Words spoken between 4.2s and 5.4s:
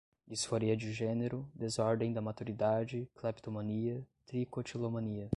tricotilomania